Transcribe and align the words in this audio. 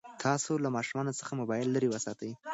تاسو 0.23 0.51
له 0.63 0.69
ماشومانو 0.75 1.17
څخه 1.19 1.31
موبایل 1.39 1.67
لرې 1.71 1.87
وساتئ. 1.89 2.31